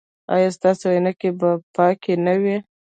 ایا 0.33 0.49
ستاسو 0.57 0.85
عینکې 0.95 1.29
به 1.39 1.51
پاکې 1.75 2.13
نه 2.25 2.33
وي؟ 2.41 2.57